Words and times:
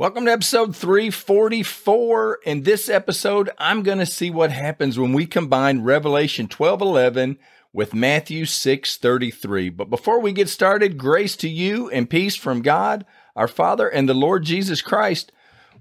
Welcome 0.00 0.26
to 0.26 0.32
episode 0.32 0.76
344. 0.76 2.38
In 2.44 2.62
this 2.62 2.88
episode, 2.88 3.50
I'm 3.58 3.82
going 3.82 3.98
to 3.98 4.06
see 4.06 4.30
what 4.30 4.52
happens 4.52 4.96
when 4.96 5.12
we 5.12 5.26
combine 5.26 5.82
Revelation 5.82 6.46
12:11 6.46 7.36
with 7.72 7.94
Matthew 7.94 8.44
6:33. 8.44 9.76
But 9.76 9.90
before 9.90 10.20
we 10.20 10.30
get 10.30 10.48
started, 10.48 10.98
grace 10.98 11.34
to 11.38 11.48
you 11.48 11.90
and 11.90 12.08
peace 12.08 12.36
from 12.36 12.62
God, 12.62 13.06
our 13.34 13.48
Father 13.48 13.88
and 13.88 14.08
the 14.08 14.14
Lord 14.14 14.44
Jesus 14.44 14.82
Christ. 14.82 15.32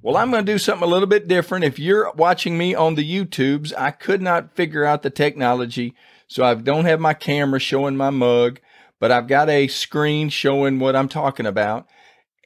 Well, 0.02 0.18
I'm 0.18 0.32
going 0.32 0.48
to 0.48 0.52
do 0.52 0.58
something 0.58 0.88
a 0.88 0.92
little 0.92 1.08
bit 1.08 1.28
different. 1.28 1.66
If 1.66 1.78
you're 1.78 2.12
watching 2.14 2.58
me 2.58 2.74
on 2.74 2.96
the 2.96 3.08
YouTubes, 3.08 3.72
I 3.78 3.92
could 3.92 4.24
not 4.24 4.56
figure 4.56 4.84
out 4.84 5.04
the 5.04 5.12
technology, 5.12 5.94
so 6.28 6.44
I 6.44 6.56
don't 6.56 6.86
have 6.86 7.00
my 7.00 7.14
camera 7.14 7.60
showing 7.60 7.96
my 7.96 8.10
mug, 8.10 8.62
but 9.00 9.12
I've 9.12 9.28
got 9.28 9.48
a 9.48 9.68
screen 9.68 10.30
showing 10.30 10.80
what 10.80 10.96
I'm 10.96 11.08
talking 11.08 11.46
about 11.46 11.88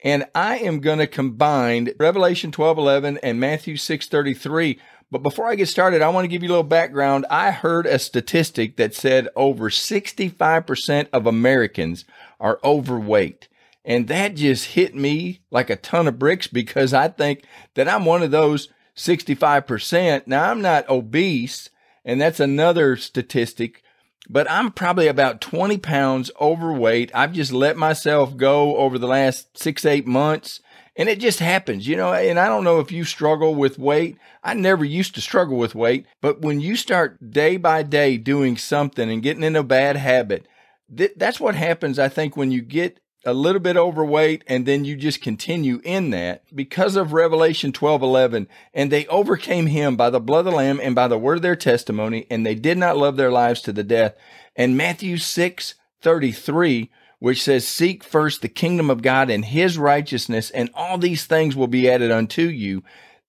and 0.02 0.25
I 0.33 0.57
am 0.59 0.79
going 0.79 0.99
to 0.99 1.07
combine 1.07 1.89
Revelation 1.99 2.51
12:11 2.51 3.20
and 3.21 3.39
Matthew 3.39 3.75
6:33. 3.75 4.79
But 5.11 5.23
before 5.23 5.47
I 5.47 5.55
get 5.55 5.68
started, 5.68 6.01
I 6.01 6.09
want 6.09 6.23
to 6.23 6.29
give 6.29 6.42
you 6.42 6.47
a 6.47 6.51
little 6.51 6.64
background. 6.64 7.25
I 7.29 7.51
heard 7.51 7.86
a 7.86 8.00
statistic 8.00 8.78
that 8.78 8.95
said 8.95 9.28
over 9.36 9.69
65% 9.69 11.09
of 11.11 11.28
Americans 11.28 12.06
are 12.39 12.59
overweight. 12.64 13.50
And 13.83 14.07
that 14.07 14.36
just 14.36 14.68
hit 14.68 14.95
me 14.95 15.42
like 15.51 15.69
a 15.69 15.75
ton 15.75 16.07
of 16.07 16.18
bricks 16.18 16.47
because 16.47 16.93
I 16.93 17.09
think 17.09 17.43
that 17.73 17.89
I'm 17.89 18.06
one 18.06 18.23
of 18.23 18.31
those 18.31 18.70
65%. 18.95 20.28
Now, 20.28 20.50
I'm 20.50 20.61
not 20.61 20.89
obese, 20.89 21.70
and 22.06 22.21
that's 22.21 22.39
another 22.39 22.95
statistic, 22.95 23.83
but 24.30 24.50
I'm 24.50 24.71
probably 24.71 25.07
about 25.07 25.42
20 25.42 25.78
pounds 25.80 26.32
overweight. 26.39 27.12
I've 27.14 27.34
just 27.34 27.52
let 27.52 27.78
myself 27.78 28.38
go 28.38 28.78
over 28.78 28.98
the 28.98 29.07
last 29.07 29.57
six, 29.57 29.86
eight 29.86 30.07
months. 30.07 30.62
And 30.96 31.07
it 31.07 31.20
just 31.20 31.39
happens, 31.39 31.88
you 31.88 31.96
know. 31.96 32.14
And 32.14 32.38
I 32.38 32.48
don't 32.48 32.66
know 32.66 32.80
if 32.80 32.92
you 32.92 33.06
struggle 33.06 33.56
with 33.56 33.80
weight. 33.80 34.17
I 34.44 34.53
never 34.53 34.84
used 34.84 35.16
to 35.16 35.22
struggle 35.22 35.58
with 35.58 35.73
weight. 35.73 36.06
But 36.22 36.42
when 36.42 36.60
you 36.60 36.76
start 36.76 37.32
day 37.32 37.56
by 37.58 37.84
day 37.84 38.18
doing 38.18 38.58
something 38.58 39.10
and 39.10 39.23
getting 39.23 39.44
in 39.44 39.56
a 39.56 39.64
bad 39.64 39.95
habit, 39.95 40.48
th- 40.95 41.14
that's 41.16 41.40
what 41.40 41.56
happens, 41.56 41.98
I 41.98 42.10
think, 42.10 42.36
when 42.36 42.52
you 42.52 42.62
get 42.62 43.00
a 43.25 43.33
little 43.33 43.61
bit 43.61 43.77
overweight 43.77 44.44
and 44.47 44.66
then 44.66 44.83
you 44.83 44.95
just 44.95 45.22
continue 45.22 45.80
in 45.83 46.09
that 46.09 46.44
because 46.55 46.95
of 46.95 47.14
Revelation 47.14 47.72
12 47.72 48.02
11. 48.02 48.47
And 48.73 48.91
they 48.91 49.05
overcame 49.08 49.67
him 49.67 49.95
by 49.95 50.09
the 50.09 50.19
blood 50.19 50.45
of 50.47 50.52
the 50.52 50.58
Lamb 50.58 50.80
and 50.81 50.95
by 50.95 51.08
the 51.08 51.17
word 51.17 51.38
of 51.38 51.42
their 51.42 51.55
testimony, 51.55 52.25
and 52.30 52.45
they 52.45 52.55
did 52.55 52.77
not 52.77 52.97
love 52.97 53.17
their 53.17 53.31
lives 53.31 53.61
to 53.61 53.73
the 53.73 53.83
death. 53.83 54.16
And 54.55 54.77
Matthew 54.77 55.17
6 55.17 55.75
33, 56.02 56.89
which 57.19 57.44
says, 57.44 57.67
Seek 57.67 58.03
first 58.03 58.42
the 58.42 58.49
kingdom 58.49 58.89
of 58.89 59.03
God 59.03 59.30
and 59.30 59.45
his 59.45 59.77
righteousness, 59.77 60.49
and 60.49 60.69
all 60.73 60.97
these 60.97 61.25
things 61.25 61.55
will 61.55 61.67
be 61.67 61.89
added 61.89 62.11
unto 62.11 62.44
you. 62.44 62.83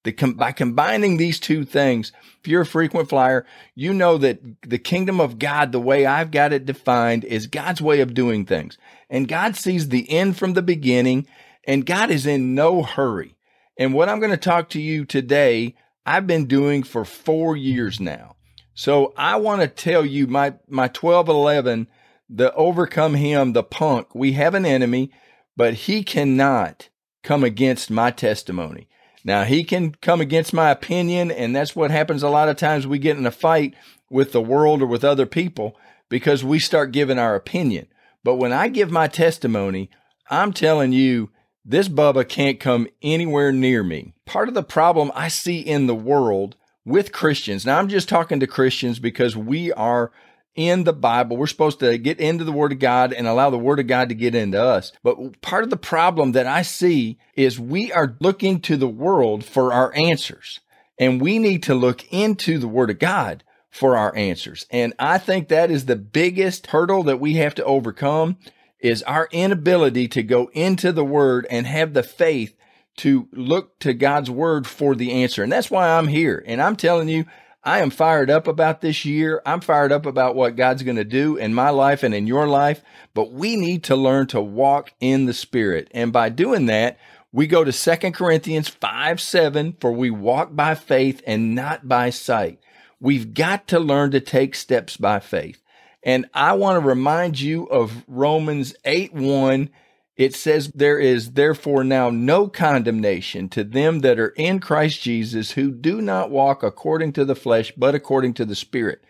The, 0.05 0.13
by 0.37 0.53
combining 0.53 1.17
these 1.17 1.39
two 1.39 1.65
things, 1.65 2.13
if 2.41 2.49
you're 2.49 2.63
a 2.63 2.67
frequent 2.67 3.09
flyer, 3.09 3.47
you 3.75 3.95
know 3.95 4.19
that 4.19 4.41
the 4.63 4.79
kingdom 4.79 5.21
of 5.21 5.39
God, 5.39 5.71
the 5.71 5.81
way 5.81 6.07
I've 6.07 6.33
got 6.33 6.53
it 6.53 6.67
defined, 6.67 7.25
is 7.25 7.47
God's 7.47 7.81
way 7.81 8.01
of 8.01 8.15
doing 8.15 8.45
things. 8.45 8.79
And 9.09 9.29
God 9.29 9.55
sees 9.55 9.89
the 9.89 10.11
end 10.11 10.37
from 10.37 10.55
the 10.55 10.63
beginning, 10.63 11.29
and 11.65 11.87
God 11.87 12.11
is 12.11 12.27
in 12.27 12.55
no 12.55 12.83
hurry. 12.83 13.37
And 13.79 13.95
what 13.95 14.09
I'm 14.09 14.19
going 14.19 14.33
to 14.33 14.37
talk 14.37 14.69
to 14.71 14.81
you 14.81 15.05
today, 15.05 15.77
I've 16.05 16.27
been 16.27 16.47
doing 16.47 16.83
for 16.83 17.05
four 17.05 17.57
years 17.57 18.01
now. 18.01 18.35
So 18.75 19.13
I 19.17 19.37
want 19.37 19.61
to 19.61 19.69
tell 19.69 20.05
you 20.05 20.27
my, 20.27 20.55
my 20.69 20.89
1211, 20.89 21.87
the 22.29 22.53
overcome 22.55 23.15
him, 23.15 23.53
the 23.53 23.63
punk, 23.63 24.15
we 24.15 24.33
have 24.33 24.55
an 24.55 24.65
enemy, 24.65 25.13
but 25.57 25.75
he 25.75 26.03
cannot 26.03 26.89
come 27.23 27.45
against 27.45 27.91
my 27.91 28.11
testimony. 28.11 28.89
Now, 29.25 29.45
he 29.45 29.65
can 29.65 29.95
come 29.95 30.21
against 30.21 30.53
my 30.53 30.71
opinion, 30.71 31.31
and 31.31 31.55
that's 31.55 31.77
what 31.77 31.91
happens 31.91 32.23
a 32.23 32.29
lot 32.29 32.49
of 32.49 32.57
times. 32.57 32.87
We 32.87 32.99
get 32.99 33.17
in 33.17 33.27
a 33.27 33.31
fight 33.31 33.75
with 34.11 34.33
the 34.33 34.41
world 34.43 34.83
or 34.83 34.87
with 34.87 35.05
other 35.05 35.27
people 35.27 35.77
because 36.09 36.45
we 36.45 36.59
start 36.59 36.93
giving 36.93 37.19
our 37.19 37.35
opinion. 37.35 37.87
But 38.25 38.37
when 38.37 38.53
I 38.53 38.69
give 38.69 38.91
my 38.91 39.09
testimony, 39.09 39.91
I'm 40.31 40.53
telling 40.53 40.93
you, 40.93 41.31
this 41.65 41.89
Bubba 41.89 42.29
can't 42.29 42.59
come 42.59 42.89
anywhere 43.03 43.53
near 43.53 43.83
me. 43.83 44.15
Part 44.27 44.49
of 44.49 44.55
the 44.55 44.63
problem 44.63 45.13
I 45.15 45.29
see 45.29 45.61
in 45.61 45.87
the 45.87 45.95
world 45.95 46.57
with 46.85 47.13
Christians, 47.13 47.65
now 47.65 47.79
I'm 47.79 47.89
just 47.89 48.09
talking 48.09 48.41
to 48.41 48.47
Christians 48.47 48.99
because 48.99 49.37
we 49.37 49.73
are 49.73 50.11
in 50.55 50.85
the 50.85 50.93
Bible. 50.93 51.37
We're 51.37 51.47
supposed 51.47 51.81
to 51.81 51.97
get 51.99 52.21
into 52.21 52.45
the 52.45 52.53
Word 52.53 52.73
of 52.73 52.79
God 52.79 53.13
and 53.13 53.27
allow 53.27 53.51
the 53.51 53.59
Word 53.59 53.81
of 53.81 53.87
God 53.87 54.09
to 54.11 54.15
get 54.15 54.35
into 54.35 54.63
us. 54.63 54.93
But 55.03 55.41
part 55.41 55.65
of 55.65 55.71
the 55.71 55.77
problem 55.77 56.33
that 56.33 56.47
I 56.47 56.63
see 56.63 57.19
is 57.35 57.59
we 57.59 57.93
are 57.93 58.17
looking 58.21 58.61
to 58.63 58.77
the 58.77 58.89
world 58.89 59.45
for 59.45 59.73
our 59.73 59.95
answers. 59.95 60.61
And 60.99 61.21
we 61.21 61.39
need 61.39 61.63
to 61.65 61.75
look 61.75 62.05
into 62.13 62.59
the 62.59 62.69
Word 62.69 62.91
of 62.91 62.99
God 62.99 63.43
for 63.71 63.97
our 63.97 64.15
answers. 64.15 64.67
And 64.71 64.93
I 64.99 65.19
think 65.19 65.49
that 65.49 65.71
is 65.71 65.87
the 65.87 65.97
biggest 65.97 66.69
hurdle 66.69 67.03
that 67.05 67.21
we 67.21 67.35
have 67.35 67.55
to 67.57 67.65
overcome 67.65 68.37
is 68.79 69.03
our 69.05 69.29
inability 69.33 70.09
to 70.09 70.23
go 70.23 70.51
into 70.53 70.93
the 70.93 71.05
Word 71.05 71.47
and 71.51 71.67
have 71.67 71.95
the 71.95 72.03
faith 72.03 72.55
to 72.99 73.29
look 73.33 73.79
to 73.79 73.95
God's 73.95 74.31
Word 74.31 74.67
for 74.67 74.95
the 74.95 75.13
answer. 75.13 75.43
And 75.43 75.51
that's 75.51 75.71
why 75.71 75.89
I'm 75.89 76.09
here. 76.09 76.45
And 76.47 76.61
I'm 76.61 76.77
telling 76.77 77.09
you, 77.09 77.25
I 77.65 77.79
am 77.79 77.91
fired 77.91 78.29
up 78.29 78.49
about 78.49 78.81
this 78.81 79.05
year. 79.05 79.41
I'm 79.47 79.61
fired 79.61 79.93
up 79.93 80.05
about 80.05 80.35
what 80.35 80.57
God's 80.57 80.83
going 80.83 80.97
to 80.97 81.05
do 81.05 81.37
in 81.37 81.55
my 81.55 81.71
life 81.71 82.03
and 82.03 82.13
in 82.13 82.27
your 82.27 82.49
life. 82.49 82.83
But 83.15 83.33
we 83.33 83.57
need 83.57 83.85
to 83.85 83.97
learn 83.97 84.27
to 84.29 84.41
walk 84.41 84.93
in 85.01 85.27
the 85.27 85.33
Spirit. 85.33 85.89
And 85.93 86.13
by 86.13 86.29
doing 86.29 86.67
that, 86.67 86.99
we 87.31 87.47
go 87.47 87.63
to 87.63 87.73
Second 87.73 88.13
Corinthians 88.13 88.69
5 88.69 89.21
7, 89.21 89.77
for 89.81 89.93
we 89.93 90.11
walk 90.11 90.55
by 90.57 90.75
faith 90.75 91.23
and 91.27 91.55
not 91.55 91.89
by 91.89 92.11
sight. 92.11 92.59
We've 93.01 93.33
got 93.33 93.69
to 93.69 93.79
learn 93.79 94.11
to 94.11 94.21
take 94.21 94.55
steps 94.55 94.97
by 94.97 95.21
faith. 95.21 95.63
And 96.03 96.27
I 96.35 96.55
want 96.55 96.83
to 96.83 96.89
remind 96.89 97.41
you 97.41 97.65
of 97.67 98.05
Romans 98.09 98.75
8 98.85 99.15
1 99.15 99.71
it 100.17 100.35
says, 100.35 100.71
There 100.75 100.99
is 100.99 101.33
therefore 101.33 101.85
now 101.85 102.11
no 102.11 102.49
condemnation 102.49 103.49
to 103.51 103.65
them 103.65 104.01
that 104.01 104.19
are 104.19 104.35
in 104.37 104.61
Christ 104.61 105.03
Jesus 105.03 105.53
who 105.53 105.71
do 105.71 106.01
not 106.01 106.31
walk 106.31 106.63
according 106.63 107.13
to 107.15 107.25
the 107.25 107.35
flesh, 107.35 107.73
but 107.77 107.95
according 107.95 108.35
to 108.35 108.45
the 108.45 108.55
Spirit. 108.55 109.03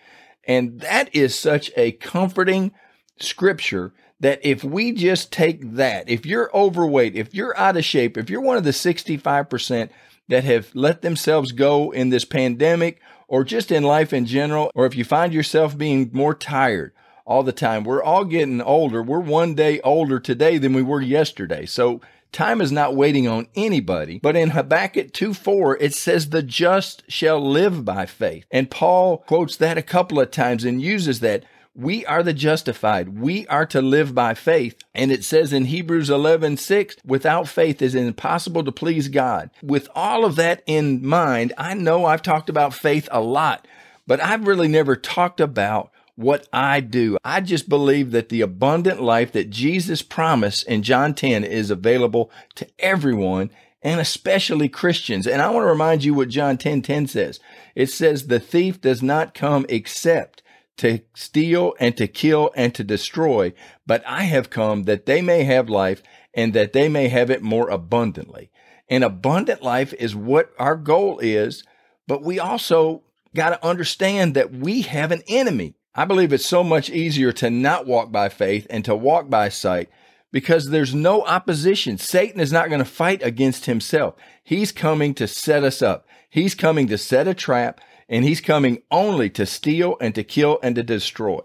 And 0.45 0.81
that 0.81 1.15
is 1.15 1.39
such 1.39 1.71
a 1.77 1.93
comforting 1.93 2.73
scripture 3.19 3.93
that 4.21 4.41
if 4.45 4.63
we 4.63 4.93
just 4.93 5.33
take 5.33 5.75
that, 5.75 6.09
if 6.09 6.25
you're 6.25 6.55
overweight, 6.55 7.17
if 7.17 7.34
you're 7.34 7.57
out 7.59 7.77
of 7.77 7.84
shape, 7.84 8.17
if 8.17 8.31
you're 8.31 8.41
one 8.41 8.57
of 8.57 8.65
the 8.65 8.71
65% 8.71 9.91
that 10.29 10.45
have 10.45 10.71
let 10.75 11.03
themselves 11.03 11.51
go 11.51 11.91
in 11.91 12.11
this 12.11 12.25
pandemic 12.25 13.01
or 13.27 13.43
just 13.43 13.73
in 13.73 13.83
life 13.83 14.13
in 14.13 14.25
general, 14.25 14.71
or 14.75 14.87
if 14.87 14.95
you 14.95 15.05
find 15.05 15.34
yourself 15.34 15.77
being 15.77 16.11
more 16.13 16.34
tired, 16.34 16.93
all 17.32 17.43
the 17.43 17.50
time. 17.50 17.82
We're 17.82 18.03
all 18.03 18.26
getting 18.26 18.60
older. 18.60 19.03
We're 19.03 19.19
one 19.19 19.54
day 19.54 19.81
older 19.81 20.20
today 20.20 20.59
than 20.59 20.75
we 20.75 20.82
were 20.82 21.00
yesterday. 21.00 21.65
So 21.65 22.03
time 22.31 22.60
is 22.60 22.70
not 22.70 22.94
waiting 22.94 23.26
on 23.26 23.48
anybody. 23.54 24.19
But 24.19 24.37
in 24.37 24.50
Habakkuk 24.50 25.15
2 25.15 25.32
4, 25.32 25.78
it 25.78 25.94
says, 25.94 26.28
The 26.28 26.42
just 26.42 27.10
shall 27.10 27.41
live 27.41 27.87
by 27.87 28.04
faith. 28.04 28.44
And 28.50 28.71
Paul 28.71 29.19
quotes 29.26 29.56
that 29.56 29.78
a 29.78 29.82
couple 29.82 30.21
of 30.21 30.31
times 30.31 30.65
and 30.65 30.82
uses 30.82 31.21
that. 31.21 31.44
We 31.75 32.04
are 32.04 32.22
the 32.22 32.34
justified. 32.34 33.19
We 33.19 33.47
are 33.47 33.65
to 33.65 33.81
live 33.81 34.15
by 34.15 34.34
faith. 34.34 34.76
And 34.94 35.10
it 35.10 35.25
says 35.25 35.54
in 35.54 35.65
Hebrews 35.65 36.10
11, 36.10 36.59
6, 36.59 36.97
without 37.03 37.48
faith 37.48 37.81
is 37.81 37.94
impossible 37.94 38.62
to 38.65 38.72
please 38.72 39.09
God. 39.09 39.48
With 39.62 39.88
all 39.94 40.26
of 40.26 40.37
that 40.37 40.62
in 40.66 41.03
mind, 41.03 41.54
I 41.56 41.72
know 41.72 42.04
I've 42.04 42.21
talked 42.21 42.50
about 42.50 42.75
faith 42.75 43.09
a 43.10 43.22
lot, 43.22 43.66
but 44.06 44.22
I've 44.22 44.47
really 44.47 44.69
never 44.69 44.97
talked 44.97 45.41
about 45.41 45.91
what 46.17 46.47
I 46.53 46.81
do. 46.81 47.17
I 47.25 47.41
just 47.41 47.69
believe 47.69 48.11
that 48.12 48.28
the 48.28 48.43
abundant 48.43 49.03
life 49.03 49.33
that 49.33 49.50
Jesus 49.50 50.03
promised 50.03 50.67
in 50.67 50.83
John 50.83 51.15
10 51.15 51.45
is 51.45 51.71
available 51.71 52.31
to 52.56 52.67
everyone 52.78 53.50
and 53.83 54.00
especially 54.00 54.69
Christians. 54.69 55.27
And 55.27 55.42
I 55.42 55.51
want 55.51 55.65
to 55.65 55.71
remind 55.71 56.04
you 56.04 56.15
what 56.15 56.28
John 56.28 56.57
10 56.57 56.83
10 56.83 57.09
says. 57.09 57.41
It 57.75 57.91
says, 57.91 58.27
The 58.27 58.41
thief 58.41 58.81
does 58.81 59.03
not 59.03 59.34
come 59.34 59.66
except 59.69 60.42
to 60.78 61.01
steal 61.15 61.75
and 61.81 61.97
to 61.97 62.07
kill 62.07 62.51
and 62.57 62.75
to 62.75 62.84
destroy, 62.84 63.53
but 63.86 64.03
I 64.07 64.25
have 64.25 64.51
come 64.51 64.84
that 64.84 65.07
they 65.07 65.21
may 65.21 65.45
have 65.45 65.69
life 65.69 66.03
and 66.34 66.54
that 66.54 66.72
they 66.72 66.89
may 66.89 67.09
have 67.09 67.31
it 67.31 67.42
more 67.42 67.69
abundantly. 67.69 68.51
And 68.89 69.04
abundant 69.04 69.63
life 69.63 69.92
is 69.95 70.15
what 70.15 70.53
our 70.59 70.77
goal 70.77 71.19
is, 71.19 71.65
but 72.07 72.22
we 72.22 72.39
also 72.39 73.03
got 73.34 73.51
to 73.51 73.66
understand 73.66 74.34
that 74.34 74.53
we 74.53 74.83
have 74.83 75.13
an 75.13 75.22
enemy. 75.28 75.75
I 75.94 76.06
believe 76.06 76.33
it's 76.33 76.47
so 76.47 76.65
much 76.65 76.89
easier 76.89 77.33
to 77.33 77.50
not 77.50 77.86
walk 77.86 78.10
by 78.10 78.28
faith 78.30 78.66
and 78.71 78.84
to 78.86 78.97
walk 78.97 79.28
by 79.28 79.50
sight 79.50 79.91
because 80.30 80.71
there's 80.71 80.94
no 80.94 81.22
opposition. 81.22 81.98
Satan 81.98 82.41
is 82.41 82.53
not 82.53 82.68
going 82.68 82.78
to 82.78 82.84
fight 82.84 83.22
against 83.22 83.66
himself. 83.66 84.15
He's 84.42 84.72
coming 84.72 85.12
to 85.15 85.28
set 85.28 85.62
us 85.62 85.83
up. 85.83 86.06
He's 86.30 86.54
coming 86.54 86.89
to 86.89 86.97
set 86.97 87.28
a 87.28 87.34
trap 87.34 87.80
and 88.09 88.24
he's 88.24 88.41
coming 88.41 88.83
only 88.91 89.28
to 89.30 89.44
steal 89.44 89.97
and 90.00 90.15
to 90.15 90.24
kill 90.24 90.59
and 90.62 90.74
to 90.77 90.83
destroy. 90.83 91.41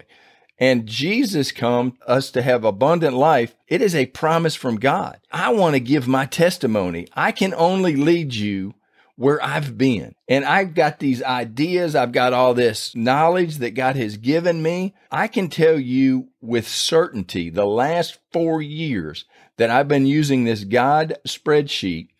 and 0.58 0.86
Jesus 0.86 1.52
come 1.52 1.96
us 2.06 2.30
to 2.32 2.42
have 2.42 2.64
abundant 2.64 3.14
life, 3.14 3.54
it 3.68 3.80
is 3.80 3.94
a 3.94 4.06
promise 4.06 4.56
from 4.56 4.76
God. 4.76 5.20
I 5.30 5.50
want 5.52 5.74
to 5.74 5.80
give 5.80 6.08
my 6.08 6.26
testimony. 6.26 7.06
I 7.14 7.30
can 7.32 7.54
only 7.54 7.94
lead 7.94 8.34
you 8.34 8.74
where 9.18 9.44
I've 9.44 9.76
been. 9.76 10.14
And 10.28 10.44
I've 10.44 10.74
got 10.74 11.00
these 11.00 11.24
ideas. 11.24 11.96
I've 11.96 12.12
got 12.12 12.32
all 12.32 12.54
this 12.54 12.94
knowledge 12.94 13.56
that 13.56 13.72
God 13.72 13.96
has 13.96 14.16
given 14.16 14.62
me. 14.62 14.94
I 15.10 15.26
can 15.26 15.48
tell 15.48 15.76
you 15.76 16.28
with 16.40 16.68
certainty 16.68 17.50
the 17.50 17.66
last 17.66 18.20
four 18.32 18.62
years 18.62 19.24
that 19.56 19.70
I've 19.70 19.88
been 19.88 20.06
using 20.06 20.44
this 20.44 20.62
God 20.62 21.16
spreadsheet, 21.26 22.10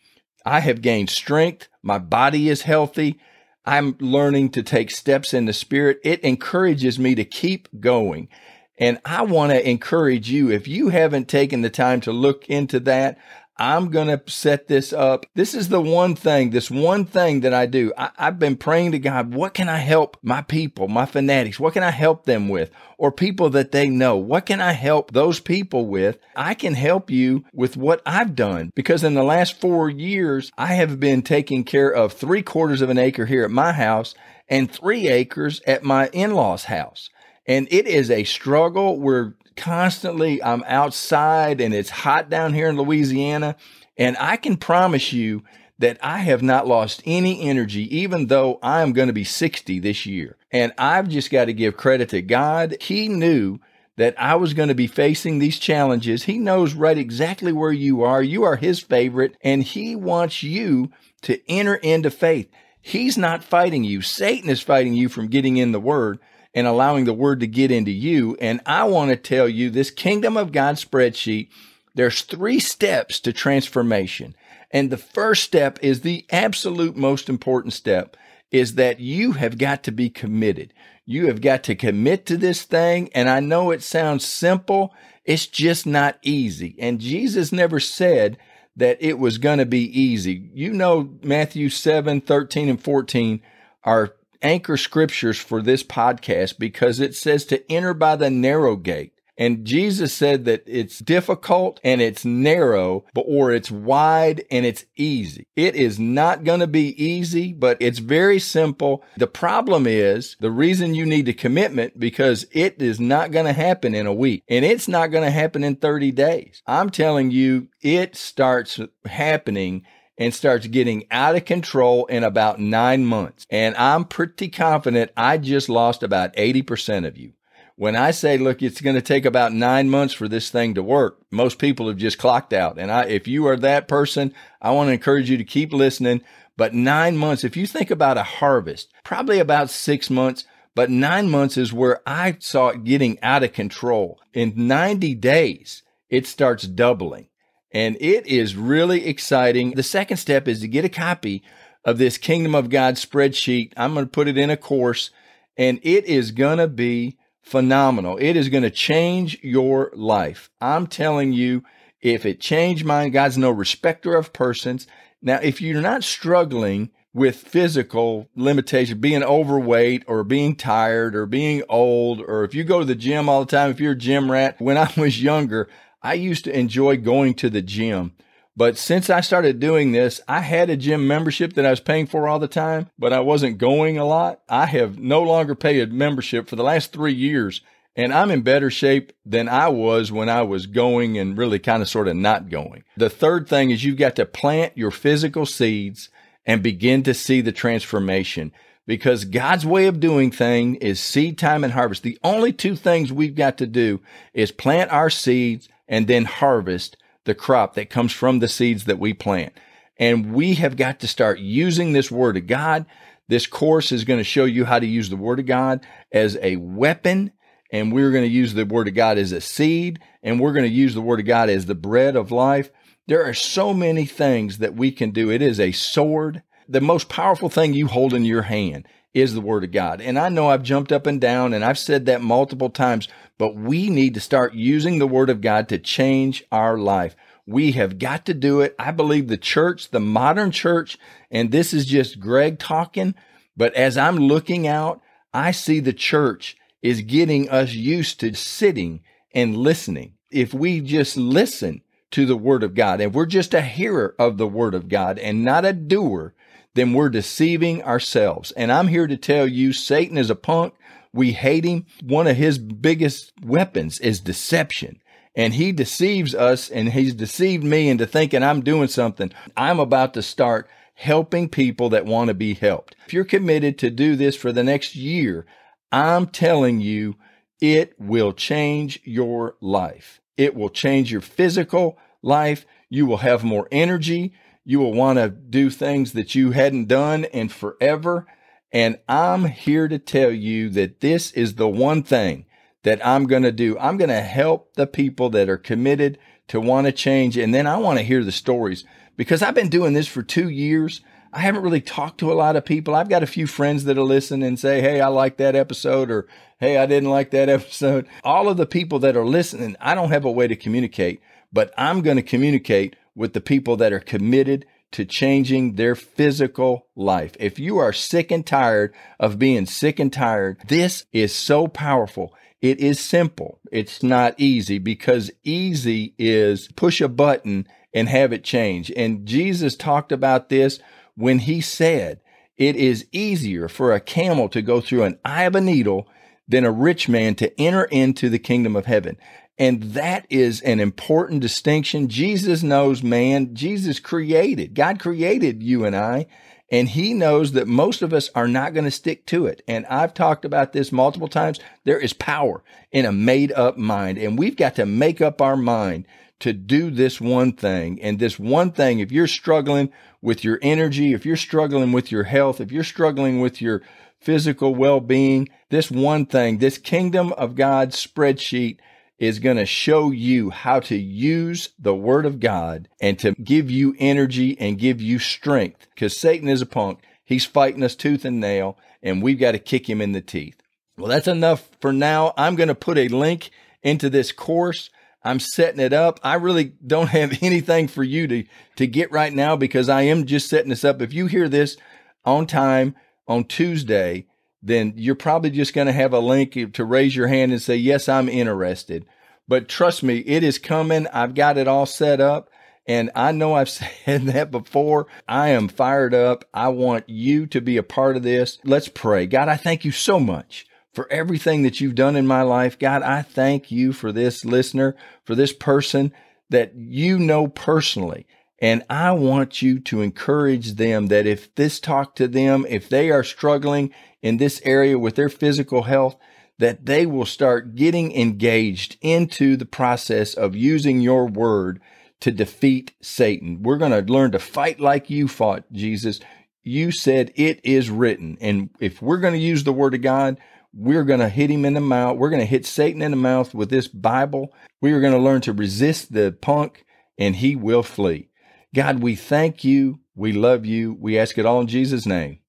I 0.45 0.59
have 0.59 0.83
gained 0.83 1.09
strength. 1.09 1.69
My 1.85 1.99
body 1.99 2.49
is 2.49 2.63
healthy. 2.63 3.21
I'm 3.65 3.97
learning 4.01 4.51
to 4.51 4.65
take 4.65 4.91
steps 4.91 5.33
in 5.33 5.45
the 5.45 5.53
spirit. 5.53 6.01
It 6.03 6.21
encourages 6.23 6.99
me 6.99 7.15
to 7.15 7.25
keep 7.25 7.69
going. 7.79 8.29
And 8.77 9.01
I 9.05 9.23
want 9.23 9.53
to 9.53 9.69
encourage 9.69 10.31
you, 10.31 10.51
if 10.51 10.67
you 10.67 10.89
haven't 10.89 11.29
taken 11.29 11.63
the 11.63 11.71
time 11.71 12.01
to 12.03 12.13
look 12.13 12.49
into 12.49 12.81
that, 12.81 13.19
I'm 13.59 13.91
going 13.91 14.07
to 14.07 14.23
set 14.31 14.69
this 14.69 14.93
up. 14.93 15.27
This 15.35 15.53
is 15.53 15.69
the 15.69 15.81
one 15.81 16.15
thing, 16.15 16.51
this 16.51 16.71
one 16.71 17.05
thing 17.05 17.41
that 17.41 17.53
I 17.53 17.67
do. 17.67 17.93
I, 17.99 18.11
have 18.17 18.39
been 18.39 18.57
praying 18.57 18.93
to 18.93 19.01
God, 19.01 19.35
what 19.35 19.53
can 19.53 19.69
I 19.69 19.79
help 19.79 20.17
my 20.23 20.43
people, 20.43 20.87
my 20.87 21.07
fanatics? 21.07 21.59
What 21.59 21.73
can 21.73 21.83
I 21.83 21.91
help 21.91 22.25
them 22.25 22.49
with? 22.49 22.71
Or 22.99 23.11
people 23.11 23.51
that 23.51 23.73
they 23.73 23.89
know? 23.89 24.17
What 24.17 24.47
can 24.47 24.61
I 24.61 24.73
help 24.73 25.13
those 25.13 25.41
people 25.41 25.87
with? 25.87 26.19
I 26.37 26.55
can 26.55 26.75
help 26.75 27.11
you 27.11 27.45
with 27.53 27.77
what 27.77 28.01
I've 28.07 28.37
done 28.37 28.71
because 28.77 29.03
in 29.03 29.15
the 29.15 29.25
last 29.25 29.61
four 29.61 29.91
years, 29.91 30.53
I 30.57 30.75
have 30.75 31.01
been 31.01 31.23
taking 31.23 31.65
care 31.65 31.91
of 31.91 32.13
three 32.13 32.43
quarters 32.43 32.81
of 32.81 32.91
an 32.91 32.99
acre 32.99 33.27
here 33.27 33.45
at 33.45 33.51
my 33.51 33.73
house 33.73 34.15
and 34.49 34.71
three 34.71 35.09
acres 35.09 35.61
at 35.67 35.83
my 35.83 36.09
in-laws 36.09 36.65
house. 36.65 37.11
And 37.45 37.67
it 37.71 37.87
is 37.87 38.11
a 38.11 38.25
struggle. 38.25 39.01
We're 39.01 39.35
constantly, 39.59 40.43
I'm 40.43 40.65
outside 40.67 41.61
and 41.61 41.75
it's 41.75 41.91
hot 41.91 42.31
down 42.31 42.55
here 42.55 42.69
in 42.69 42.77
Louisiana. 42.77 43.57
And 43.99 44.17
I 44.19 44.37
can 44.37 44.57
promise 44.57 45.13
you 45.13 45.43
that 45.79 45.99
I 46.03 46.19
have 46.19 46.43
not 46.43 46.67
lost 46.67 47.03
any 47.05 47.43
energy, 47.43 47.95
even 47.97 48.27
though 48.27 48.59
I 48.63 48.83
am 48.83 48.93
going 48.93 49.09
to 49.09 49.13
be 49.13 49.25
60 49.25 49.79
this 49.81 50.07
year. 50.07 50.37
And 50.51 50.73
I've 50.79 51.09
just 51.09 51.31
got 51.31 51.47
to 51.47 51.53
give 51.53 51.77
credit 51.77 52.09
to 52.11 52.23
God. 52.23 52.77
He 52.81 53.09
knew 53.09 53.61
that 53.97 54.15
I 54.21 54.37
was 54.37 54.55
going 54.55 54.69
to 54.69 54.75
be 54.75 54.87
facing 54.87 55.39
these 55.39 55.59
challenges. 55.59 56.25
He 56.25 56.39
knows 56.39 56.75
right 56.75 56.97
exactly 56.97 57.53
where 57.53 57.73
you 57.73 58.03
are. 58.03 58.23
You 58.23 58.45
are 58.45 58.57
His 58.57 58.81
favorite, 58.81 59.37
and 59.43 59.63
He 59.63 59.97
wants 59.97 60.43
you 60.43 60.91
to 61.23 61.41
enter 61.49 61.75
into 61.75 62.11
faith. 62.11 62.49
He's 62.81 63.19
not 63.19 63.45
fighting 63.45 63.85
you. 63.85 64.01
Satan 64.03 64.51
is 64.51 64.61
fighting 64.61 64.95
you 64.95 65.09
from 65.09 65.27
getting 65.27 65.57
in 65.57 65.73
the 65.73 65.81
Word 65.81 66.21
and 66.59 66.67
allowing 66.67 67.05
the 67.05 67.15
word 67.15 67.39
to 67.39 67.47
get 67.47 67.71
into 67.71 67.93
you. 67.93 68.37
And 68.41 68.61
I 68.67 68.83
want 68.83 69.11
to 69.11 69.17
tell 69.17 69.49
you 69.49 69.71
this 69.71 69.93
kingdom 69.93 70.37
of 70.37 70.51
God 70.51 70.75
spreadsheet, 70.75 71.51
there's 71.95 72.23
three 72.23 72.59
steps 72.59 73.21
to 73.21 73.33
transformation. 73.33 74.35
And 74.73 74.91
the 74.91 74.97
first 74.97 75.45
step 75.45 75.79
is 75.83 76.01
the 76.01 76.27
absolute 76.31 76.97
most 76.97 77.29
important 77.29 77.75
step 77.75 78.17
is 78.51 78.75
that 78.75 78.99
you 78.99 79.33
have 79.33 79.57
got 79.57 79.85
to 79.85 79.93
be 79.93 80.11
committed. 80.11 80.75
You 81.07 81.29
have 81.29 81.41
got 81.41 81.63
to 81.65 81.77
commit 81.77 82.27
to 82.27 82.37
this 82.37 82.65
thing. 82.65 83.09
And 83.15 83.29
I 83.31 83.39
know 83.39 83.71
it 83.71 83.85
sounds 83.85 84.25
simple. 84.27 84.93
It's 85.25 85.47
just 85.47 85.87
not 85.87 86.19
easy. 86.23 86.75
And 86.81 86.99
Jesus 86.99 87.53
never 87.53 87.79
said 87.79 88.37
that 88.75 88.99
it 89.01 89.21
was 89.21 89.39
going 89.39 89.59
to 89.59 89.67
be 89.67 89.85
easy. 90.01 90.51
You 90.55 90.73
know, 90.73 91.15
Matthew 91.23 91.69
7, 91.69 92.21
13 92.21 92.69
and 92.69 92.83
14 92.83 93.43
are 93.85 94.15
anchor 94.43 94.77
scriptures 94.77 95.39
for 95.39 95.63
this 95.63 95.83
podcast 95.83 96.59
because 96.59 97.01
it 97.01 97.15
says 97.15 97.45
to 97.47 97.71
enter 97.71 97.95
by 97.95 98.17
the 98.17 98.31
narrow 98.31 98.77
gate. 98.77 99.13
And 99.39 99.65
Jesus 99.65 100.13
said 100.13 100.45
that 100.47 100.65
it's 100.67 100.99
difficult 100.99 101.79
and 101.85 102.01
it's 102.01 102.25
narrow, 102.25 103.05
but 103.15 103.25
or 103.29 103.53
it's 103.53 103.71
wide 103.71 104.45
and 104.51 104.67
it's 104.67 104.85
easy. 104.97 105.47
It 105.55 105.77
is 105.77 105.99
not 105.99 106.43
going 106.43 106.59
to 106.59 106.67
be 106.67 107.03
easy, 107.03 107.53
but 107.53 107.77
it's 107.79 108.01
very 108.01 108.41
simple. 108.41 109.05
The 109.17 109.29
problem 109.29 109.87
is 109.87 110.37
the 110.41 110.51
reason 110.51 110.95
you 110.95 111.07
need 111.07 111.29
a 111.29 111.33
commitment 111.33 112.01
because 112.01 112.47
it 112.51 112.83
is 112.83 112.99
not 112.99 113.31
going 113.31 113.47
to 113.47 113.53
happen 113.53 113.95
in 113.95 114.09
a 114.09 114.13
week 114.13 114.43
and 114.49 114.65
it's 114.65 114.89
not 114.89 115.13
going 115.13 115.25
to 115.25 115.31
happen 115.31 115.63
in 115.63 115.77
30 115.77 116.11
days. 116.11 116.61
I'm 116.67 116.91
telling 116.91 117.31
you, 117.31 117.69
it 117.81 118.17
starts 118.17 118.81
happening 119.07 119.85
and 120.19 120.35
starts 120.35 120.67
getting 120.67 121.07
out 121.11 121.37
of 121.37 121.45
control 121.45 122.05
in 122.07 122.25
about 122.25 122.61
nine 122.61 123.07
months. 123.07 123.47
And 123.49 123.77
I'm 123.77 124.05
pretty 124.05 124.49
confident 124.49 125.13
I 125.17 125.39
just 125.39 125.69
lost 125.69 126.03
about 126.03 126.35
80% 126.35 127.07
of 127.07 127.17
you. 127.17 127.33
When 127.77 127.95
I 127.95 128.11
say, 128.11 128.39
look, 128.39 128.61
it's 128.61 128.81
going 128.81 128.97
to 128.97 129.03
take 129.03 129.25
about 129.25 129.53
nine 129.53 129.89
months 129.89 130.13
for 130.13 130.27
this 130.27 130.51
thing 130.51 130.75
to 130.75 130.83
work, 130.83 131.21
most 131.31 131.61
people 131.61 131.87
have 131.87 131.97
just 131.97 132.19
clocked 132.19 132.53
out. 132.53 132.77
And 132.77 132.91
I, 132.91 133.05
if 133.05 133.29
you 133.29 133.47
are 133.47 133.57
that 133.57 133.87
person, 133.87 134.35
I 134.61 134.73
want 134.73 134.89
to 134.89 134.93
encourage 134.95 135.31
you 135.31 135.37
to 135.37 135.45
keep 135.45 135.73
listening. 135.73 136.23
But 136.57 136.75
nine 136.75 137.17
months, 137.17 137.45
if 137.45 137.57
you 137.57 137.69
think 137.69 137.93
about 137.93 138.19
a 138.19 138.25
harvest, 138.25 138.93
probably 139.05 139.39
about 139.39 139.71
six 139.71 140.11
months, 140.11 140.45
but 140.75 140.91
nine 140.91 141.31
months 141.31 141.57
is 141.57 141.73
where 141.73 142.01
I 142.05 142.37
saw 142.41 142.71
it 142.71 142.83
getting 142.83 143.17
out 143.23 143.45
of 143.45 143.53
control. 143.53 144.21
In 144.35 144.55
90 144.57 145.15
days, 145.15 145.85
it 146.11 146.27
starts 146.27 146.65
doubling. 146.65 147.29
And 147.71 147.97
it 148.01 148.27
is 148.27 148.57
really 148.57 149.07
exciting. 149.07 149.73
The 149.73 149.83
second 149.83 150.17
step 150.17 150.49
is 150.49 150.61
to 150.61 150.69
get 150.69 150.85
a 150.85 150.89
copy 150.89 151.43
of 151.85 151.99
this 151.99 152.19
Kingdom 152.19 152.55
of 152.55 152.71
God 152.71 152.95
spreadsheet. 152.95 153.73
I'm 153.77 153.95
going 153.95 154.07
to 154.07 154.11
put 154.11 154.29
it 154.29 154.39
in 154.39 154.51
a 154.51 154.57
course 154.57 155.11
and 155.57 155.81
it 155.83 156.05
is 156.07 156.31
going 156.31 156.59
to 156.59 156.69
be 156.69 157.19
phenomenal. 157.43 158.17
It 158.19 158.37
is 158.37 158.49
going 158.49 158.63
to 158.63 158.71
change 158.71 159.39
your 159.43 159.91
life. 159.95 160.51
I'm 160.61 160.87
telling 160.87 161.33
you, 161.33 161.65
if 162.01 162.25
it 162.25 162.41
changed 162.41 162.85
mine, 162.85 163.11
God's 163.11 163.37
no 163.37 163.51
respecter 163.51 164.15
of 164.15 164.33
persons. 164.33 164.87
Now, 165.21 165.41
if 165.43 165.61
you're 165.61 165.83
not 165.83 166.05
struggling 166.05 166.91
with 167.13 167.37
physical 167.37 168.29
limitation, 168.37 169.01
being 169.01 169.25
overweight 169.25 170.05
or 170.07 170.23
being 170.23 170.55
tired 170.55 171.17
or 171.17 171.27
being 171.27 171.63
old, 171.69 172.21
or 172.21 172.45
if 172.45 172.55
you 172.55 172.63
go 172.63 172.79
to 172.79 172.85
the 172.85 172.95
gym 172.95 173.29
all 173.29 173.45
the 173.45 173.51
time, 173.51 173.71
if 173.71 173.81
you're 173.81 173.93
a 173.93 173.97
gym 173.97 174.31
rat, 174.31 174.61
when 174.61 174.79
I 174.79 174.93
was 174.97 175.21
younger, 175.21 175.69
I 176.03 176.15
used 176.15 176.45
to 176.45 176.57
enjoy 176.57 176.97
going 176.97 177.35
to 177.35 177.51
the 177.51 177.63
gym. 177.63 178.13
But 178.57 178.77
since 178.77 179.09
I 179.09 179.21
started 179.21 179.61
doing 179.61 179.93
this, 179.93 180.21
I 180.27 180.41
had 180.41 180.69
a 180.69 180.77
gym 180.77 181.07
membership 181.07 181.53
that 181.53 181.65
I 181.65 181.71
was 181.71 181.79
paying 181.79 182.07
for 182.07 182.27
all 182.27 182.41
the 182.41 182.49
time, 182.49 182.91
but 182.99 183.13
I 183.13 183.21
wasn't 183.21 183.59
going 183.59 183.99
a 183.99 184.05
lot. 184.05 184.41
I 184.49 184.67
have 184.67 184.99
no 184.99 185.23
longer 185.23 185.55
paid 185.55 185.93
membership 185.93 186.49
for 186.49 186.57
the 186.57 186.65
last 186.65 186.93
three 186.93 187.13
years, 187.13 187.61
and 187.95 188.13
I'm 188.13 188.33
in 188.33 188.43
better 188.43 188.69
shape 188.69 189.13
than 189.25 189.49
I 189.49 189.69
was 189.69 190.11
when 190.11 190.29
I 190.29 190.43
was 190.43 190.67
going 190.67 191.17
and 191.19 191.39
really 191.39 191.61
kind 191.61 191.83
of 191.83 191.89
sort 191.89 192.09
of 192.09 192.17
not 192.17 192.49
going. 192.49 192.83
The 192.97 193.11
third 193.11 193.49
thing 193.49 193.71
is 193.71 193.85
you've 193.85 193.97
got 193.97 194.17
to 194.17 194.27
plant 194.27 194.77
your 194.77 194.91
physical 194.91 195.47
seeds 195.47 196.09
and 196.45 196.61
begin 196.61 197.05
to 197.05 197.15
see 197.15 197.41
the 197.41 197.53
transformation 197.53 198.51
because 198.89 199.25
God's 199.25 199.67
way 199.67 199.87
of 199.87 200.01
doing 200.01 200.33
thing 200.33 200.77
is 200.77 200.99
seed 200.99 201.39
time 201.39 201.63
and 201.63 201.75
harvest. 201.75 202.03
The 202.03 202.19
only 202.25 202.53
two 202.53 202.75
things 202.75 203.13
we've 203.13 203.37
got 203.37 203.59
to 203.59 203.67
do 203.67 204.01
is 204.33 204.51
plant 204.51 204.91
our 204.91 205.11
seeds 205.11 205.69
and 205.89 206.07
then 206.07 206.25
harvest 206.25 206.97
the 207.25 207.35
crop 207.35 207.75
that 207.75 207.91
comes 207.91 208.13
from 208.13 208.39
the 208.39 208.49
seeds 208.49 208.85
that 208.85 208.99
we 208.99 209.13
plant. 209.13 209.53
And 209.99 210.33
we 210.33 210.55
have 210.55 210.77
got 210.77 211.01
to 211.01 211.09
start 211.09 211.41
using 211.41 211.93
this 211.93 212.11
word 212.11 212.37
of 212.37 212.47
God. 212.47 212.87
This 213.29 213.47
course 213.47 213.91
is 213.93 214.05
going 214.05 214.19
to 214.19 214.25
show 214.25 214.45
you 214.45 214.65
how 214.65 214.79
to 214.79 214.87
use 214.87 215.11
the 215.11 215.17
word 215.17 215.41
of 215.41 215.47
God 215.47 215.85
as 216.13 216.39
a 216.41 216.57
weapon. 216.57 217.33
And 217.71 217.93
we're 217.93 218.13
going 218.13 218.25
to 218.25 218.31
use 218.31 218.55
the 218.55 218.65
word 218.65 218.89
of 218.89 218.95
God 218.95 219.19
as 219.19 219.33
a 219.33 219.41
seed. 219.41 219.99
And 220.23 220.41
we're 220.41 220.53
going 220.53 220.65
to 220.65 220.75
use 220.75 220.95
the 220.95 221.03
word 221.03 221.21
of 221.21 221.27
God 221.27 221.51
as 221.51 221.67
the 221.67 221.75
bread 221.75 222.17
of 222.17 222.31
life. 222.31 222.71
There 223.07 223.25
are 223.25 223.35
so 223.35 223.75
many 223.75 224.07
things 224.07 224.59
that 224.59 224.75
we 224.75 224.93
can 224.93 225.11
do. 225.11 225.31
It 225.31 225.43
is 225.43 225.59
a 225.59 225.73
sword. 225.73 226.43
The 226.69 226.81
most 226.81 227.09
powerful 227.09 227.49
thing 227.49 227.75
you 227.75 227.89
hold 227.89 228.15
in 228.15 228.25
your 228.25 228.43
hand 228.43 228.87
is 229.21 229.35
the 229.35 229.41
word 229.41 229.65
of 229.65 229.73
God. 229.73 230.01
And 230.01 230.19
I 230.19 230.29
know 230.29 230.49
I've 230.49 230.63
jumped 230.63 230.93
up 230.93 231.07
and 231.07 231.21
down 231.21 231.53
and 231.53 231.65
I've 231.65 231.79
said 231.79 232.07
that 232.07 232.23
multiple 232.23 232.71
times, 232.71 233.09
but 233.39 233.55
we 233.55 233.91
need 233.91 234.15
to 234.15 234.21
start 234.21 234.55
using 234.55 234.99
the 234.99 235.07
word 235.07 235.31
of 235.31 235.41
God 235.41 235.69
to 235.69 235.79
change 235.79 236.45
our 236.53 236.79
life. 236.79 237.17
We 237.47 237.73
have 237.73 237.99
got 237.99 238.27
to 238.27 238.35
do 238.35 238.61
it. 238.61 238.75
I 238.79 238.91
believe 238.91 239.29
the 239.29 239.39
church, 239.39 239.91
the 239.91 240.01
modern 240.01 240.51
church, 240.51 240.99
and 241.31 241.51
this 241.51 241.73
is 241.73 241.87
just 241.87 242.21
Greg 242.21 242.59
talking, 242.59 243.15
but 243.57 243.75
as 243.75 243.97
I'm 243.97 244.17
looking 244.17 244.67
out, 244.67 245.01
I 245.33 245.51
see 245.53 245.81
the 245.81 245.93
church 245.93 246.57
is 246.83 247.01
getting 247.03 247.49
us 247.49 247.73
used 247.73 248.21
to 248.21 248.35
sitting 248.35 249.01
and 249.35 249.57
listening. 249.57 250.15
If 250.31 250.53
we 250.53 250.81
just 250.81 251.17
listen 251.17 251.83
to 252.11 252.25
the 252.27 252.37
word 252.37 252.63
of 252.63 252.75
God 252.75 253.01
and 253.01 253.15
we're 253.15 253.27
just 253.27 253.55
a 253.55 253.63
hearer 253.63 254.15
of 254.19 254.37
the 254.37 254.47
word 254.47 254.75
of 254.75 254.89
God 254.89 255.19
and 255.19 255.45
not 255.45 255.65
a 255.65 255.73
doer, 255.73 256.35
then 256.79 256.93
we're 256.93 257.09
deceiving 257.09 257.83
ourselves. 257.83 258.53
And 258.53 258.71
I'm 258.71 258.89
here 258.89 259.07
to 259.07 259.17
tell 259.17 259.47
you 259.47 259.73
Satan 259.73 260.17
is 260.17 260.31
a 260.31 260.35
punk. 260.37 260.75
We 261.13 261.33
hate 261.33 261.65
him. 261.65 261.87
One 262.03 262.27
of 262.27 262.37
his 262.37 262.59
biggest 262.59 263.33
weapons 263.43 263.99
is 264.01 264.21
deception. 264.21 265.01
And 265.35 265.55
he 265.55 265.73
deceives 265.73 266.35
us 266.35 266.69
and 266.69 266.91
he's 266.91 267.15
deceived 267.15 267.65
me 267.65 267.89
into 267.89 268.07
thinking 268.07 268.43
I'm 268.43 268.63
doing 268.63 268.89
something. 268.89 269.33
I'm 269.57 269.79
about 269.79 270.15
to 270.15 270.23
start 270.23 270.69
helping 270.95 271.49
people 271.49 271.89
that 271.91 272.07
want 272.07 272.29
to 272.29 272.35
be 272.35 272.55
helped. 272.55 272.97
If 273.07 273.13
you're 273.13 273.25
committed 273.25 273.79
to 273.79 273.91
do 273.91 274.17
this 274.17 274.37
for 274.37 274.53
the 274.53 274.65
next 274.65 274.97
year, 274.97 275.47
I'm 275.93 276.27
telling 276.27 276.81
you, 276.81 277.17
it 277.61 277.95
will 277.99 278.33
change 278.33 279.01
your 279.05 279.57
life. 279.61 280.21
It 280.37 280.55
will 280.55 280.71
change 280.71 281.11
your 281.11 281.21
physical 281.21 281.99
life. 282.23 282.67
You 282.89 283.07
will 283.07 283.19
have 283.19 283.45
more 283.45 283.69
energy. 283.71 284.35
You 284.69 284.81
will 284.81 284.93
want 284.93 285.19
to 285.19 285.31
do 285.31 285.71
things 285.71 286.13
that 286.13 286.35
you 286.35 286.51
hadn't 286.51 286.89
done 286.89 287.25
in 287.25 287.49
forever. 287.49 288.27
And 288.71 288.99
I'm 289.09 289.47
here 289.47 289.89
to 289.89 289.99
tell 289.99 290.31
you 290.31 290.69
that 290.69 291.01
this 291.01 291.31
is 291.31 291.55
the 291.55 291.67
one 291.67 292.03
thing 292.03 292.45
that 292.83 293.01
I'm 293.03 293.25
going 293.25 293.45
to 293.45 293.51
do. 293.51 293.79
I'm 293.79 293.97
going 293.97 294.11
to 294.11 294.21
help 294.21 294.75
the 294.75 294.87
people 294.87 295.31
that 295.31 295.49
are 295.49 295.57
committed 295.57 296.19
to 296.49 296.61
want 296.61 296.85
to 296.87 296.93
change. 296.93 297.39
And 297.39 297.55
then 297.55 297.67
I 297.67 297.79
want 297.79 297.99
to 297.99 298.05
hear 298.05 298.23
the 298.23 298.31
stories 298.31 298.85
because 299.17 299.41
I've 299.41 299.55
been 299.55 299.71
doing 299.71 299.95
this 299.95 300.07
for 300.07 300.23
two 300.23 300.51
years. 300.51 301.01
I 301.33 301.39
haven't 301.39 301.63
really 301.63 301.81
talked 301.81 302.19
to 302.19 302.31
a 302.31 302.35
lot 302.35 302.55
of 302.55 302.67
people. 302.67 302.95
I've 302.95 303.09
got 303.09 303.23
a 303.23 303.27
few 303.27 303.47
friends 303.47 303.85
that'll 303.85 304.05
listen 304.05 304.43
and 304.43 304.61
say, 304.61 304.83
Hey, 304.83 305.01
I 305.01 305.09
like 305.09 305.39
that 305.39 305.57
episode 305.57 306.11
or 306.11 306.29
Hey, 306.61 306.77
I 306.77 306.85
didn't 306.85 307.09
like 307.09 307.31
that 307.31 307.49
episode. 307.49 308.07
All 308.23 308.51
of 308.51 308.59
the 308.59 308.67
people 308.67 308.99
that 308.99 309.17
are 309.17 309.25
listening, 309.25 309.77
I 309.81 309.95
don't 309.95 310.11
have 310.11 310.27
a 310.27 310.31
way 310.31 310.47
to 310.47 310.57
communicate, 310.57 311.23
but 311.51 311.73
I'm 311.79 312.03
going 312.03 312.19
to 312.19 312.23
communicate 312.23 312.97
with 313.19 313.33
the 313.33 313.41
people 313.41 313.77
that 313.77 313.93
are 313.93 314.01
committed 314.01 314.65
to 314.93 315.05
changing 315.05 315.75
their 315.75 315.95
physical 315.95 316.87
life. 316.97 317.33
If 317.39 317.59
you 317.59 317.77
are 317.77 317.93
sick 317.93 318.31
and 318.31 318.47
tired 318.47 318.95
of 319.19 319.39
being 319.39 319.67
sick 319.67 319.99
and 319.99 320.13
tired, 320.13 320.59
this 320.69 321.05
is 321.13 321.35
so 321.35 321.67
powerful. 321.67 322.33
It 322.63 322.81
is 322.81 322.99
simple. 322.99 323.61
It's 323.71 324.03
not 324.03 324.35
easy 324.39 324.79
because 324.79 325.31
easy 325.45 326.15
is 326.17 326.69
push 326.69 327.01
a 327.01 327.09
button 327.09 327.67
and 327.93 328.09
have 328.09 328.33
it 328.33 328.45
change. 328.45 328.91
And 328.97 329.27
Jesus 329.27 329.77
talked 329.77 330.13
about 330.13 330.49
this 330.49 330.79
when 331.17 331.41
he 331.41 331.61
said, 331.61 332.21
it 332.57 332.77
is 332.77 333.07
easier 333.13 333.69
for 333.69 333.93
a 333.93 334.01
camel 334.01 334.49
to 334.51 334.63
go 334.63 334.81
through 334.81 335.03
an 335.03 335.19
eye 335.25 335.45
of 335.45 335.55
a 335.55 335.61
needle 335.61 336.09
than 336.47 336.65
a 336.65 336.73
rich 336.73 337.09
man 337.09 337.35
to 337.37 337.61
enter 337.61 337.85
into 337.85 338.29
the 338.31 338.39
kingdom 338.39 338.75
of 338.75 338.87
heaven. 338.87 339.17
And 339.59 339.83
that 339.95 340.27
is 340.31 340.61
an 340.61 340.79
important 340.79 341.41
distinction. 341.41 342.09
Jesus 342.09 342.63
knows 342.63 343.03
man. 343.03 343.55
Jesus 343.55 343.99
created, 343.99 344.75
God 344.75 345.01
created 345.01 345.63
you 345.63 345.85
and 345.85 345.97
I, 345.97 346.27
and 346.71 346.89
he 346.89 347.15
knows 347.15 347.53
that 347.53 347.67
most 347.67 348.03
of 348.03 348.13
us 348.13 348.31
are 348.35 348.47
not 348.47 348.75
going 348.75 348.85
to 348.85 348.91
stick 348.91 349.27
to 349.27 349.47
it. 349.47 349.63
And 349.67 349.87
I've 349.87 350.15
talked 350.15 350.45
about 350.45 350.73
this 350.73 350.93
multiple 350.93 351.29
times. 351.29 351.59
There 351.85 351.99
is 351.99 352.13
power 352.13 352.63
in 352.93 353.07
a 353.07 353.13
made 353.13 353.53
up 353.53 353.79
mind, 353.79 354.19
and 354.19 354.39
we've 354.39 354.57
got 354.57 354.77
to 354.77 354.87
make 354.87 355.21
up 355.21 355.41
our 355.41 355.57
mind 355.57 356.07
to 356.41 356.53
do 356.53 356.91
this 356.91 357.21
one 357.21 357.53
thing. 357.53 358.01
And 358.01 358.19
this 358.19 358.39
one 358.39 358.71
thing, 358.71 359.01
if 359.01 359.11
you're 359.11 359.27
struggling 359.27 359.91
with 360.23 360.45
your 360.45 360.59
energy, 360.63 361.13
if 361.13 361.27
you're 361.27 361.37
struggling 361.37 361.91
with 361.91 362.13
your 362.13 362.25
health, 362.25 362.61
if 362.61 362.71
you're 362.71 362.85
struggling 362.85 363.41
with 363.41 363.61
your 363.61 363.83
physical 364.21 364.75
well 364.75 365.01
being, 365.01 365.49
this 365.71 365.91
one 365.91 366.27
thing, 366.27 366.59
this 366.59 366.79
kingdom 366.79 367.33
of 367.33 367.55
God 367.55 367.91
spreadsheet 367.91 368.79
is 369.19 369.41
going 369.41 369.57
to 369.57 369.67
show 369.67 370.11
you 370.11 370.51
how 370.51 370.81
to 370.81 370.97
use 370.97 371.71
the 371.79 371.95
word 371.95 372.25
of 372.25 372.41
God 372.41 372.89
and 373.01 373.19
to 373.19 373.33
give 373.33 373.71
you 373.71 373.95
energy 373.99 374.59
and 374.61 374.79
give 374.79 375.01
you 375.01 375.19
strength 375.19 375.89
because 375.95 376.17
Satan 376.17 376.49
is 376.49 376.63
a 376.63 376.67
punk. 376.67 377.01
He's 377.25 377.45
fighting 377.45 377.83
us 377.83 377.97
tooth 377.97 378.25
and 378.25 378.41
nail 378.41 378.79
and 379.03 379.23
we've 379.23 379.39
got 379.39 379.53
to 379.53 379.59
kick 379.59 379.89
him 379.89 380.01
in 380.01 380.13
the 380.13 380.21
teeth. 380.21 380.61
Well, 380.97 381.09
that's 381.09 381.29
enough 381.29 381.69
for 381.81 381.93
now. 381.93 382.33
I'm 382.37 382.57
going 382.57 382.69
to 382.69 382.75
put 382.75 382.99
a 382.99 383.09
link 383.09 383.51
into 383.83 384.11
this 384.11 384.33
course. 384.33 384.91
I'm 385.23 385.41
setting 385.41 385.81
it 385.81 385.93
up. 385.93 386.21
I 386.23 386.35
really 386.35 386.73
don't 386.87 387.09
have 387.09 387.39
anything 387.43 387.89
for 387.89 388.05
you 388.05 388.27
to, 388.29 388.45
to 388.77 388.87
get 388.87 389.13
right 389.13 389.33
now 389.33 389.57
because 389.57 389.89
I 389.89 390.03
am 390.03 390.27
just 390.27 390.49
setting 390.49 390.71
this 390.71 390.85
up. 390.85 391.03
If 391.03 391.13
you 391.13 391.27
hear 391.27 391.49
this 391.49 391.77
on 392.25 392.47
time 392.47 392.95
on 393.27 393.45
Tuesday, 393.45 394.27
then 394.63 394.95
you're 394.97 395.15
probably 395.15 395.51
just 395.51 395.75
going 395.75 395.87
to 395.87 395.93
have 395.93 396.13
a 396.13 396.19
link 396.19 396.75
to 396.75 396.85
raise 396.85 397.15
your 397.15 397.29
hand 397.29 397.53
and 397.53 397.63
say, 397.63 397.77
Yes, 397.77 398.09
I'm 398.09 398.29
interested. 398.29 399.07
But 399.47 399.69
trust 399.69 400.03
me, 400.03 400.19
it 400.19 400.43
is 400.45 400.59
coming. 400.59 401.07
I've 401.09 401.35
got 401.35 401.57
it 401.57 401.69
all 401.69 401.87
set 401.87 402.21
up. 402.21 402.51
And 402.87 403.11
I 403.15 403.33
know 403.33 403.55
I've 403.55 403.71
said 404.05 404.27
that 404.27 404.51
before. 404.51 405.07
I 405.29 405.49
am 405.49 405.69
fired 405.69 406.15
up. 406.15 406.45
I 406.53 406.69
want 406.69 407.09
you 407.09 407.47
to 407.47 407.61
be 407.61 407.77
a 407.77 407.83
part 407.83 408.17
of 408.17 408.23
this. 408.23 408.59
Let's 408.65 408.89
pray. 408.89 409.27
God, 409.27 409.49
I 409.49 409.57
thank 409.57 409.85
you 409.85 409.93
so 409.93 410.19
much 410.19 410.67
for 410.93 411.11
everything 411.13 411.63
that 411.63 411.81
you've 411.81 411.95
done 411.95 412.17
in 412.17 412.27
my 412.27 412.43
life. 412.43 412.79
God, 412.79 413.03
I 413.03 413.23
thank 413.23 413.71
you 413.71 413.93
for 413.93 414.11
this 414.11 414.45
listener, 414.45 414.97
for 415.25 415.35
this 415.35 415.53
person 415.53 416.13
that 416.51 416.75
you 416.75 417.19
know 417.19 417.47
personally. 417.47 418.27
And 418.61 418.85
I 418.91 419.13
want 419.13 419.63
you 419.63 419.79
to 419.81 420.03
encourage 420.03 420.75
them 420.75 421.07
that 421.07 421.27
if 421.27 421.55
this 421.55 421.79
talk 421.79 422.17
to 422.17 422.27
them, 422.27 422.67
if 422.69 422.89
they 422.89 423.11
are 423.11 423.23
struggling 423.23 423.93
in 424.21 424.39
this 424.39 424.61
area 424.65 424.99
with 424.99 425.15
their 425.15 425.29
physical 425.29 425.83
health, 425.83 426.17
that 426.59 426.87
they 426.87 427.07
will 427.07 427.27
start 427.27 427.77
getting 427.77 428.13
engaged 428.13 428.97
into 429.01 429.57
the 429.57 429.65
process 429.65 430.35
of 430.35 430.57
using 430.57 431.01
your 431.01 431.27
word 431.27 431.81
to 432.21 432.33
defeat 432.33 432.95
Satan. 433.01 433.63
We're 433.63 433.79
going 433.79 433.93
to 433.93 434.13
learn 434.13 434.33
to 434.33 434.41
fight 434.41 434.81
like 434.81 435.09
you 435.09 435.29
fought, 435.29 435.73
Jesus. 435.73 436.19
You 436.65 436.91
said 436.91 437.31
it 437.37 437.61
is 437.63 437.91
written. 437.91 438.37
And 438.41 438.71
if 438.81 439.01
we're 439.01 439.19
going 439.19 439.35
to 439.35 439.39
use 439.39 439.63
the 439.63 439.73
word 439.73 439.95
of 439.95 440.03
God, 440.03 440.39
we're 440.75 441.05
going 441.05 441.21
to 441.21 441.29
hit 441.29 441.51
him 441.51 441.65
in 441.65 441.75
the 441.75 441.81
mouth. 441.81 442.19
We're 442.19 442.31
going 442.31 442.41
to 442.41 442.47
hit 442.47 442.67
Satan 442.67 443.03
in 443.03 443.13
the 443.13 443.17
mouth 443.17 443.55
with 443.55 443.71
this 443.71 443.87
Bible. 443.87 444.53
We 444.81 444.93
are 444.93 445.01
going 445.01 445.15
to 445.15 445.19
learn 445.19 445.41
to 445.43 445.53
resist 445.53 446.13
the 446.13 446.37
punk 446.41 446.85
and 447.17 447.37
he 447.37 447.55
will 447.55 447.85
flee. 447.85 448.29
God, 448.75 449.03
we 449.03 449.15
thank 449.15 449.65
you. 449.65 450.01
We 450.15 450.33
love 450.33 450.67
you. 450.67 450.97
We 450.99 451.19
ask 451.19 451.39
it 451.39 451.47
all 451.47 451.61
in 451.61 451.69
Jesus' 451.69 452.07
name. 452.07 452.41